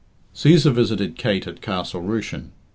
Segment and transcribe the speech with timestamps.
[0.33, 2.53] Cæsar visited Kate at Castle Rushen.